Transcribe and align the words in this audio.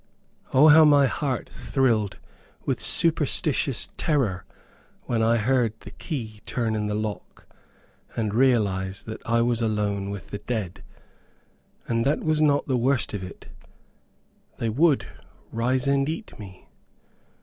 O, 0.51 0.69
how 0.69 0.83
my 0.83 1.05
heart 1.05 1.47
thrilled 1.47 2.17
with 2.65 2.81
superstitious 2.81 3.87
terror 3.97 4.45
when 5.03 5.21
I 5.21 5.37
heard 5.37 5.79
the 5.81 5.91
key 5.91 6.41
turn 6.47 6.73
in 6.73 6.87
the 6.87 6.95
lock, 6.95 7.45
and 8.15 8.33
realized 8.33 9.05
that 9.05 9.21
I 9.27 9.43
was 9.43 9.61
alone 9.61 10.09
with 10.09 10.31
the 10.31 10.39
dead! 10.39 10.83
And 11.87 12.03
that 12.03 12.23
was 12.23 12.41
not 12.41 12.65
the 12.67 12.77
worst 12.77 13.13
of 13.13 13.21
it. 13.23 13.49
They 14.57 14.69
would 14.69 15.05
rise 15.51 15.85
and 15.87 16.09
eat 16.09 16.39
me! 16.39 16.67